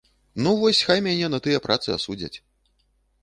Ну, 0.45 0.53
вось 0.61 0.79
хай 0.87 1.03
мяне 1.07 1.27
на 1.33 1.39
тыя 1.47 1.59
працы 1.65 1.89
асудзяць. 1.97 2.35